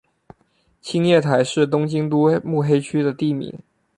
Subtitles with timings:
[0.81, 3.59] 青叶台是东京都目黑区的地名。